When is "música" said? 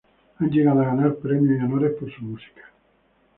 2.25-2.63